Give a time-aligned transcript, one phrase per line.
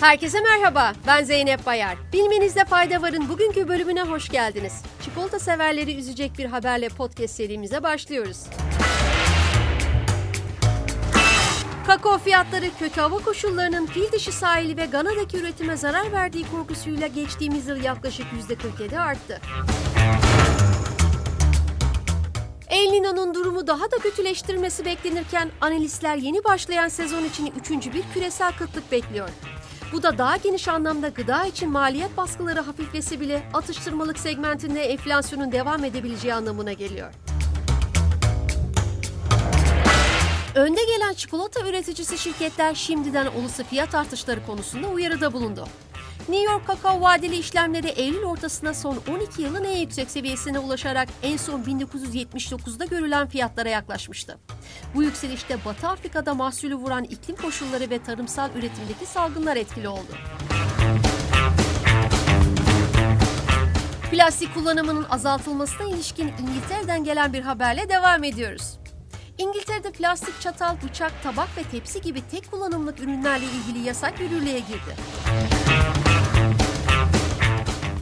[0.00, 1.96] Herkese merhaba, ben Zeynep Bayar.
[2.12, 4.82] Bilmenizde fayda varın bugünkü bölümüne hoş geldiniz.
[5.04, 8.38] Çikolata severleri üzecek bir haberle podcast serimize başlıyoruz.
[11.86, 17.68] Kakao fiyatları kötü hava koşullarının fil dişi sahili ve Gana'daki üretime zarar verdiği korkusuyla geçtiğimiz
[17.68, 19.40] yıl yaklaşık %47 arttı.
[22.70, 28.52] El Nino'nun durumu daha da kötüleştirmesi beklenirken analistler yeni başlayan sezon için üçüncü bir küresel
[28.52, 29.28] kıtlık bekliyor.
[29.92, 35.84] Bu da daha geniş anlamda gıda için maliyet baskıları hafiflese bile atıştırmalık segmentinde enflasyonun devam
[35.84, 37.12] edebileceği anlamına geliyor.
[40.54, 45.68] Önde gelen çikolata üreticisi şirketler şimdiden olası fiyat artışları konusunda uyarıda bulundu.
[46.28, 51.36] New York kakao vadeli işlemleri Eylül ortasında son 12 yılın en yüksek seviyesine ulaşarak en
[51.36, 54.38] son 1979'da görülen fiyatlara yaklaşmıştı.
[54.94, 60.12] Bu yükselişte Batı Afrika'da mahsulü vuran iklim koşulları ve tarımsal üretimdeki salgınlar etkili oldu.
[64.10, 68.78] Plastik kullanımının azaltılmasına ilişkin İngiltere'den gelen bir haberle devam ediyoruz.
[69.38, 74.94] İngiltere'de plastik çatal, bıçak, tabak ve tepsi gibi tek kullanımlık ürünlerle ilgili yasak yürürlüğe girdi.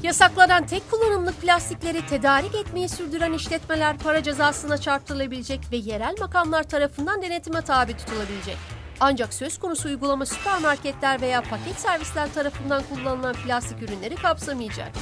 [0.06, 7.22] Yasaklanan tek kullanımlık plastikleri tedarik etmeyi sürdüren işletmeler para cezasına çarptırılabilecek ve yerel makamlar tarafından
[7.22, 8.56] denetime tabi tutulabilecek.
[9.00, 14.92] Ancak söz konusu uygulama süpermarketler veya paket servisler tarafından kullanılan plastik ürünleri kapsamayacak.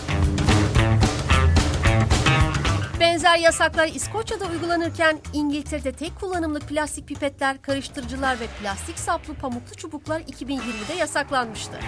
[3.00, 10.20] Benzer yasaklar İskoçya'da uygulanırken İngiltere'de tek kullanımlık plastik pipetler, karıştırıcılar ve plastik saplı pamuklu çubuklar
[10.20, 11.78] 2020'de yasaklanmıştı.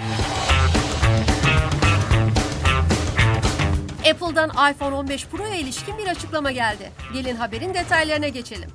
[4.10, 6.92] Apple'dan iPhone 15 Pro'ya ilişkin bir açıklama geldi.
[7.12, 8.70] Gelin haberin detaylarına geçelim.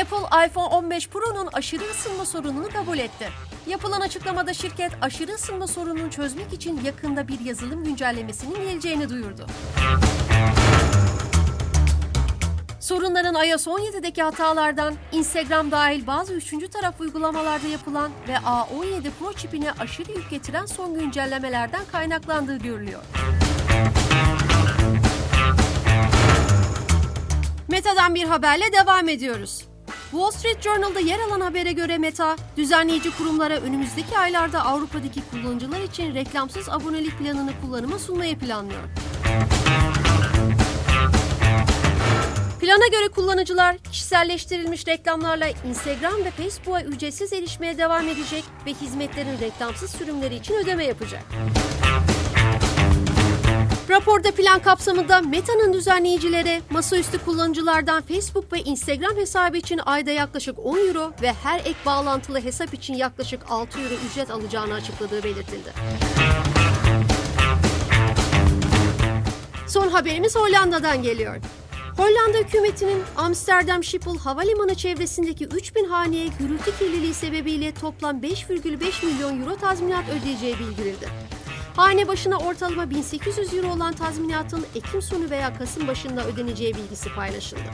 [0.00, 3.28] Apple iPhone 15 Pro'nun aşırı ısınma sorununu kabul etti.
[3.66, 9.46] Yapılan açıklamada şirket aşırı ısınma sorununu çözmek için yakında bir yazılım güncellemesinin geleceğini duyurdu.
[12.88, 19.72] Sorunların iOS 17'deki hatalardan Instagram dahil bazı üçüncü taraf uygulamalarda yapılan ve A17 Pro çipine
[19.72, 23.00] aşırı yük getiren son güncellemelerden kaynaklandığı görülüyor.
[27.68, 29.64] Meta'dan bir haberle devam ediyoruz.
[30.10, 36.14] Wall Street Journal'da yer alan habere göre Meta, düzenleyici kurumlara önümüzdeki aylarda Avrupa'daki kullanıcılar için
[36.14, 38.82] reklamsız abonelik planını kullanıma sunmayı planlıyor.
[42.68, 49.90] Plana göre kullanıcılar kişiselleştirilmiş reklamlarla Instagram ve Facebook'a ücretsiz erişmeye devam edecek ve hizmetlerin reklamsız
[49.90, 51.22] sürümleri için ödeme yapacak.
[53.90, 60.78] Raporda plan kapsamında Meta'nın düzenleyicilere masaüstü kullanıcılardan Facebook ve Instagram hesabı için ayda yaklaşık 10
[60.78, 65.72] euro ve her ek bağlantılı hesap için yaklaşık 6 euro ücret alacağını açıkladığı belirtildi.
[69.68, 71.36] Son haberimiz Hollanda'dan geliyor.
[71.98, 79.56] Hollanda hükümetinin Amsterdam Schiphol havalimanı çevresindeki 3000 haneye gürültü kirliliği sebebiyle toplam 5,5 milyon euro
[79.56, 81.08] tazminat ödeyeceği bildirildi.
[81.76, 87.70] Hane başına ortalama 1800 euro olan tazminatın Ekim sonu veya Kasım başında ödeneceği bilgisi paylaşıldı.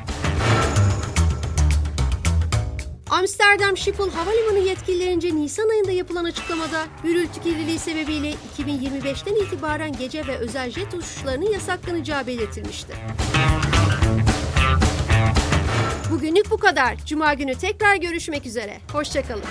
[3.11, 10.37] Amsterdam Schiphol Havalimanı yetkililerince Nisan ayında yapılan açıklamada gürültü kirliliği sebebiyle 2025'ten itibaren gece ve
[10.37, 12.95] özel jet uçuşlarının yasaklanacağı belirtilmişti.
[16.11, 16.97] Bugünlük bu kadar.
[17.07, 18.79] Cuma günü tekrar görüşmek üzere.
[18.93, 19.43] Hoşçakalın.